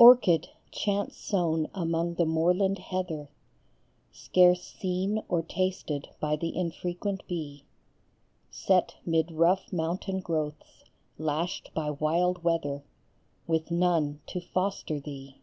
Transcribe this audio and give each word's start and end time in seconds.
"JRCHID, 0.00 0.48
chance 0.72 1.16
sown 1.16 1.68
among 1.72 2.14
the 2.14 2.26
moorland 2.26 2.80
heather, 2.80 3.30
Scarce 4.10 4.60
seen 4.64 5.22
or 5.28 5.40
tasted 5.40 6.08
by 6.18 6.34
the 6.34 6.56
infrequent 6.56 7.24
bee, 7.28 7.62
Set 8.50 8.96
mid 9.06 9.30
rough 9.30 9.72
mountain 9.72 10.18
growths, 10.18 10.82
lashed 11.16 11.70
by 11.74 11.90
wild 11.90 12.42
weather, 12.42 12.82
With 13.46 13.70
none 13.70 14.20
to 14.26 14.40
foster 14.40 14.98
thee. 14.98 15.38